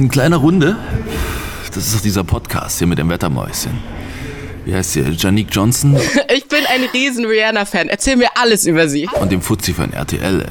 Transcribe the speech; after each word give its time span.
In 0.00 0.08
kleiner 0.08 0.38
Runde. 0.38 0.78
Das 1.74 1.86
ist 1.86 1.94
doch 1.94 2.00
dieser 2.00 2.24
Podcast 2.24 2.78
hier 2.78 2.86
mit 2.86 2.96
dem 2.98 3.10
Wettermäuschen. 3.10 3.72
Wie 4.64 4.74
heißt 4.74 4.94
sie? 4.94 5.00
Janique 5.02 5.50
Johnson 5.52 5.94
Ich 6.34 6.48
bin 6.48 6.60
ein 6.74 6.84
riesen 6.94 7.26
Rihanna-Fan. 7.26 7.90
Erzähl 7.90 8.16
mir 8.16 8.28
alles 8.34 8.64
über 8.66 8.88
sie. 8.88 9.06
und 9.20 9.30
dem 9.30 9.42
Fuzzi 9.42 9.74
von 9.74 9.92
RTL. 9.92 10.46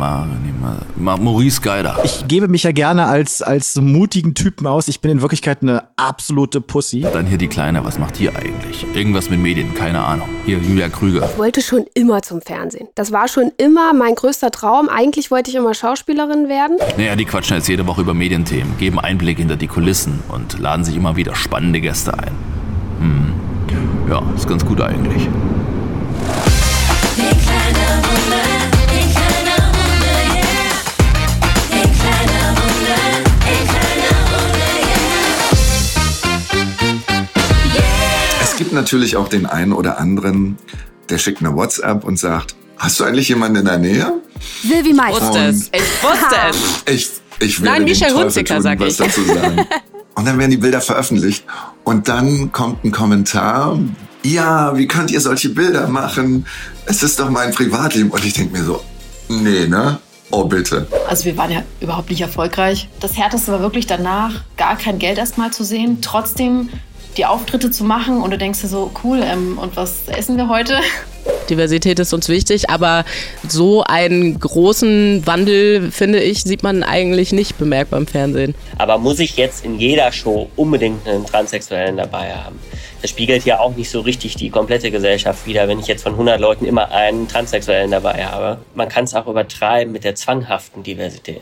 Äh, 0.00 0.04
ja, 0.04 0.26
Ma, 0.26 0.26
nee, 0.42 0.52
Ma, 0.60 0.76
Ma, 0.96 1.16
Maurice 1.16 1.60
Geider. 1.60 1.98
Ich 2.04 2.26
gebe 2.26 2.48
mich 2.48 2.62
ja 2.62 2.72
gerne 2.72 3.06
als, 3.06 3.42
als 3.42 3.76
mutigen 3.76 4.34
Typen 4.34 4.66
aus. 4.66 4.88
Ich 4.88 5.00
bin 5.00 5.10
in 5.10 5.20
Wirklichkeit 5.20 5.58
eine 5.62 5.84
absolute 5.96 6.60
Pussy. 6.60 7.02
Dann 7.12 7.26
hier 7.26 7.38
die 7.38 7.48
Kleine. 7.48 7.84
Was 7.84 7.98
macht 7.98 8.18
die 8.18 8.28
eigentlich? 8.28 8.86
Irgendwas 8.94 9.30
mit 9.30 9.40
Medien, 9.40 9.74
keine 9.74 10.02
Ahnung. 10.02 10.28
Hier, 10.46 10.58
Julia 10.58 10.88
Krüger. 10.88 11.28
Ich 11.30 11.38
wollte 11.38 11.62
schon 11.62 11.84
immer 11.94 12.22
zum 12.22 12.40
Fernsehen. 12.40 12.88
Das 12.94 13.12
war 13.12 13.28
schon 13.28 13.52
immer 13.58 13.92
mein 13.92 14.14
größter 14.14 14.50
Traum. 14.50 14.88
Eigentlich 14.88 15.30
wollte 15.30 15.50
ich 15.50 15.56
immer 15.56 15.74
Schauspielerin 15.74 16.48
werden. 16.48 16.78
Naja, 16.96 17.16
die 17.16 17.24
quatschen 17.24 17.56
jetzt 17.56 17.68
jede 17.68 17.86
Woche 17.86 18.00
über 18.00 18.14
Medienthemen, 18.14 18.76
geben 18.78 18.98
Einblick 18.98 19.38
hinter 19.38 19.56
die 19.56 19.68
Kulissen 19.68 20.20
und 20.28 20.58
laden 20.58 20.84
sich 20.84 20.96
immer 20.96 21.16
wieder 21.16 21.34
spannende 21.34 21.80
Gäste 21.80 22.14
ein. 22.14 22.32
Hm. 23.00 23.34
Ja, 24.08 24.22
ist 24.34 24.48
ganz 24.48 24.64
gut 24.64 24.80
eigentlich. 24.80 25.28
Gibt 38.70 38.82
natürlich 38.82 39.16
auch 39.16 39.26
den 39.26 39.46
einen 39.46 39.72
oder 39.72 39.98
anderen, 39.98 40.56
der 41.08 41.18
schickt 41.18 41.40
eine 41.40 41.56
WhatsApp 41.56 42.04
und 42.04 42.20
sagt, 42.20 42.54
hast 42.78 43.00
du 43.00 43.04
eigentlich 43.04 43.28
jemanden 43.28 43.56
in 43.56 43.64
der 43.64 43.78
Nähe? 43.78 44.12
Silvi 44.62 44.90
Ich 44.90 44.94
Meister. 44.96 45.20
wusste 45.22 45.38
es. 45.40 45.70
Ich 45.72 46.02
wusste 46.04 46.36
es. 46.48 46.56
Ich, 46.94 47.10
ich 47.40 47.60
werde 47.60 47.78
Nein, 47.78 47.84
Michael 47.84 48.14
Hunziker, 48.14 48.54
tun, 48.54 48.62
sag 48.62 48.78
was 48.78 48.92
ich. 48.92 48.96
dazu 48.98 49.24
sagen. 49.24 49.66
Und 50.14 50.24
dann 50.24 50.38
werden 50.38 50.52
die 50.52 50.56
Bilder 50.56 50.80
veröffentlicht. 50.80 51.44
Und 51.82 52.06
dann 52.06 52.52
kommt 52.52 52.84
ein 52.84 52.92
Kommentar. 52.92 53.76
Ja, 54.22 54.76
wie 54.78 54.86
könnt 54.86 55.10
ihr 55.10 55.20
solche 55.20 55.48
Bilder 55.48 55.88
machen? 55.88 56.46
Es 56.86 57.02
ist 57.02 57.18
doch 57.18 57.28
mein 57.28 57.50
Privatleben. 57.52 58.10
Und 58.10 58.24
ich 58.24 58.34
denke 58.34 58.56
mir 58.56 58.62
so, 58.64 58.84
nee, 59.28 59.66
ne? 59.66 59.98
Oh, 60.30 60.44
bitte. 60.44 60.86
Also 61.08 61.24
wir 61.24 61.36
waren 61.36 61.50
ja 61.50 61.64
überhaupt 61.80 62.08
nicht 62.08 62.20
erfolgreich. 62.20 62.88
Das 63.00 63.16
Härteste 63.16 63.50
war 63.50 63.60
wirklich 63.62 63.88
danach, 63.88 64.44
gar 64.56 64.76
kein 64.76 65.00
Geld 65.00 65.18
erstmal 65.18 65.50
zu 65.52 65.64
sehen, 65.64 65.98
trotzdem 66.02 66.68
die 67.16 67.26
Auftritte 67.26 67.70
zu 67.70 67.84
machen 67.84 68.22
und 68.22 68.30
du 68.30 68.38
denkst 68.38 68.60
dir 68.60 68.68
so, 68.68 68.90
cool, 69.04 69.22
ähm, 69.22 69.58
und 69.58 69.76
was 69.76 70.08
essen 70.08 70.36
wir 70.36 70.48
heute? 70.48 70.78
Diversität 71.50 71.98
ist 71.98 72.12
uns 72.12 72.28
wichtig, 72.28 72.70
aber 72.70 73.04
so 73.46 73.82
einen 73.82 74.38
großen 74.38 75.26
Wandel, 75.26 75.90
finde 75.90 76.20
ich, 76.20 76.44
sieht 76.44 76.62
man 76.62 76.82
eigentlich 76.82 77.32
nicht 77.32 77.58
bemerkbar 77.58 77.98
im 78.00 78.06
Fernsehen. 78.06 78.54
Aber 78.78 78.98
muss 78.98 79.18
ich 79.18 79.36
jetzt 79.36 79.64
in 79.64 79.78
jeder 79.78 80.12
Show 80.12 80.48
unbedingt 80.56 81.06
einen 81.06 81.26
Transsexuellen 81.26 81.96
dabei 81.96 82.32
haben? 82.34 82.58
Das 83.02 83.10
spiegelt 83.10 83.44
ja 83.44 83.58
auch 83.58 83.74
nicht 83.74 83.90
so 83.90 84.00
richtig 84.00 84.36
die 84.36 84.50
komplette 84.50 84.90
Gesellschaft 84.90 85.46
wider, 85.46 85.66
wenn 85.68 85.78
ich 85.78 85.86
jetzt 85.86 86.02
von 86.02 86.12
100 86.12 86.38
Leuten 86.38 86.66
immer 86.66 86.90
einen 86.90 87.26
Transsexuellen 87.28 87.90
dabei 87.90 88.24
habe. 88.26 88.58
Man 88.74 88.88
kann 88.88 89.04
es 89.04 89.14
auch 89.14 89.26
übertreiben 89.26 89.92
mit 89.92 90.04
der 90.04 90.14
zwanghaften 90.14 90.82
Diversität. 90.82 91.40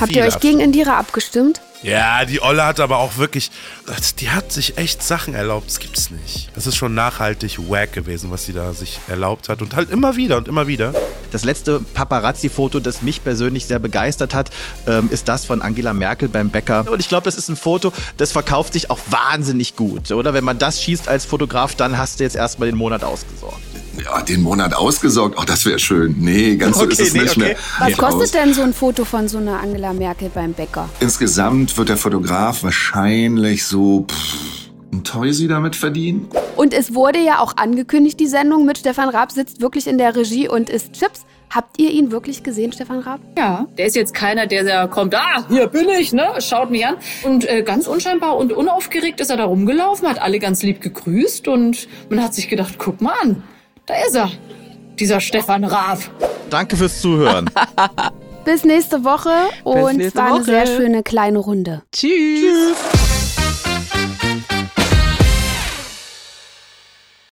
Habt 0.00 0.12
ihr 0.12 0.24
euch 0.24 0.40
gegen 0.40 0.60
Indira 0.60 0.98
abgestimmt? 0.98 1.60
Ja, 1.82 2.24
die 2.24 2.42
Olle 2.42 2.64
hat 2.64 2.80
aber 2.80 2.98
auch 2.98 3.18
wirklich, 3.18 3.50
die 4.18 4.30
hat 4.30 4.50
sich 4.50 4.78
echt 4.78 5.02
Sachen 5.02 5.34
erlaubt. 5.34 5.68
Das 5.68 5.78
gibt's 5.78 6.10
nicht. 6.10 6.50
Das 6.54 6.66
ist 6.66 6.76
schon 6.76 6.94
nachhaltig 6.94 7.58
wack 7.68 7.92
gewesen, 7.92 8.30
was 8.30 8.44
sie 8.44 8.52
da 8.52 8.72
sich 8.72 8.98
erlaubt 9.08 9.48
hat. 9.48 9.62
Und 9.62 9.76
halt 9.76 9.90
immer 9.90 10.16
wieder 10.16 10.38
und 10.38 10.48
immer 10.48 10.66
wieder. 10.66 10.92
Das 11.30 11.44
letzte 11.44 11.80
Paparazzi-Foto, 11.80 12.80
das 12.80 13.02
mich 13.02 13.22
persönlich 13.22 13.66
sehr 13.66 13.78
begeistert 13.78 14.34
hat, 14.34 14.50
ähm, 14.86 15.08
ist 15.12 15.28
das 15.28 15.44
von 15.44 15.62
Angela 15.62 15.92
Merkel 15.92 16.28
beim 16.28 16.50
Bäcker. 16.50 16.90
Und 16.90 17.00
ich 17.00 17.08
glaube, 17.08 17.24
das 17.24 17.36
ist 17.36 17.48
ein 17.48 17.56
Foto, 17.56 17.92
das 18.16 18.32
verkauft 18.32 18.72
sich 18.72 18.90
auch 18.90 18.98
wahnsinnig 19.10 19.76
gut. 19.76 20.10
Oder 20.10 20.34
wenn 20.34 20.44
man 20.44 20.58
das 20.58 20.82
schießt 20.82 21.08
als 21.08 21.26
Fotograf, 21.26 21.74
dann 21.74 21.96
hast 21.98 22.18
du 22.18 22.24
jetzt 22.24 22.34
erstmal 22.34 22.68
den 22.68 22.78
Monat 22.78 23.04
ausgesorgt. 23.04 23.67
Ja, 24.04 24.22
den 24.22 24.42
Monat 24.42 24.74
ausgesorgt. 24.74 25.36
Oh, 25.38 25.44
das 25.44 25.64
wäre 25.66 25.78
schön. 25.78 26.16
Nee, 26.18 26.56
ganz 26.56 26.78
so 26.78 26.84
ist 26.84 26.98
Okay, 26.98 27.08
es 27.08 27.14
nee, 27.14 27.20
nicht 27.22 27.30
okay. 27.36 27.40
mehr. 27.40 27.56
Was 27.78 27.88
Nee, 27.88 27.94
kostet 27.94 28.34
denn 28.34 28.54
so 28.54 28.62
ein 28.62 28.72
Foto 28.72 29.04
von 29.04 29.28
so 29.28 29.38
einer 29.38 29.60
Angela 29.60 29.92
Merkel 29.92 30.30
beim 30.32 30.52
Bäcker? 30.52 30.88
Insgesamt 31.00 31.76
wird 31.76 31.88
der 31.88 31.96
Fotograf 31.96 32.62
wahrscheinlich 32.62 33.64
so 33.66 34.06
pff, 34.10 34.70
ein 34.92 35.04
Teusi 35.04 35.48
damit 35.48 35.74
verdienen. 35.76 36.28
Und 36.56 36.74
es 36.74 36.94
wurde 36.94 37.18
ja 37.18 37.40
auch 37.40 37.56
angekündigt, 37.56 38.18
die 38.20 38.26
Sendung 38.26 38.64
mit 38.66 38.78
Stefan 38.78 39.08
Raab 39.08 39.32
sitzt 39.32 39.60
wirklich 39.60 39.86
in 39.86 39.98
der 39.98 40.14
Regie 40.16 40.48
und 40.48 40.70
isst 40.70 40.92
Chips. 40.92 41.24
Habt 41.50 41.80
ihr 41.80 41.90
ihn 41.90 42.10
wirklich 42.12 42.42
gesehen, 42.42 42.72
Stefan 42.72 42.98
Raab? 43.00 43.20
Ja, 43.38 43.66
der 43.78 43.86
ist 43.86 43.96
jetzt 43.96 44.12
keiner, 44.12 44.46
der 44.46 44.64
da 44.64 44.86
kommt, 44.86 45.14
ah, 45.14 45.46
hier 45.48 45.66
bin 45.66 45.88
ich, 45.88 46.12
ne, 46.12 46.26
schaut 46.40 46.70
mich 46.70 46.86
an. 46.86 46.96
Und 47.24 47.48
äh, 47.48 47.62
ganz 47.62 47.86
unscheinbar 47.86 48.36
und 48.36 48.52
unaufgeregt 48.52 49.18
ist 49.20 49.30
er 49.30 49.38
da 49.38 49.44
rumgelaufen, 49.46 50.06
hat 50.06 50.20
alle 50.20 50.40
ganz 50.40 50.62
lieb 50.62 50.82
gegrüßt 50.82 51.48
und 51.48 51.88
man 52.10 52.22
hat 52.22 52.34
sich 52.34 52.48
gedacht, 52.48 52.74
guck 52.76 53.00
mal 53.00 53.14
an, 53.22 53.42
da 53.88 53.94
ist 54.06 54.14
er, 54.14 54.30
dieser 54.98 55.18
Stefan 55.18 55.64
Raab. 55.64 55.98
Danke 56.50 56.76
fürs 56.76 57.00
Zuhören. 57.00 57.50
Bis 58.44 58.62
nächste 58.62 59.02
Woche 59.02 59.30
und 59.64 59.96
nächste 59.96 60.18
war 60.18 60.30
Woche. 60.30 60.36
eine 60.36 60.44
sehr 60.44 60.66
schöne 60.66 61.02
kleine 61.02 61.38
Runde. 61.38 61.82
Tschüss. 61.90 62.76
Tschüss. 62.76 62.76